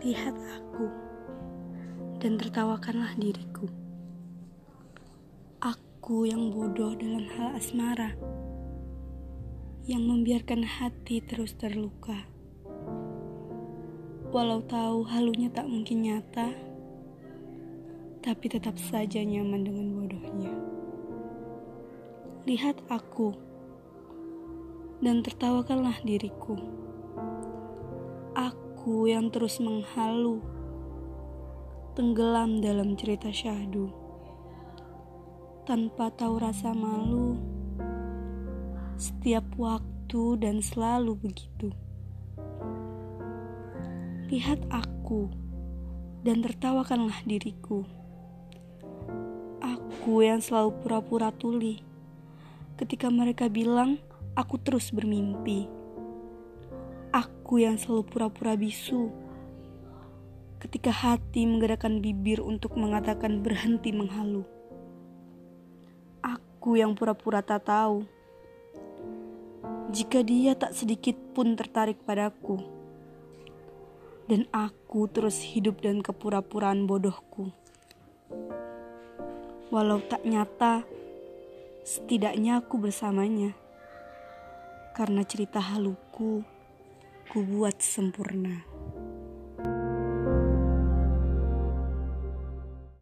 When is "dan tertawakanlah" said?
2.24-3.20, 25.04-26.00, 46.24-47.20